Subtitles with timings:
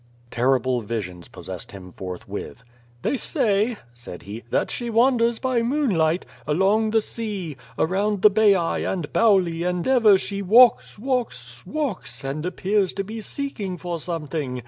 [0.31, 2.63] Terrible visions possessed him forthwith.
[3.03, 8.83] "They say," said he, "that she wanders by moonlight, along the sea, around the Baiae
[8.91, 14.59] and Bauli and ever she walks, walks, walks, and appears to be seeking for something.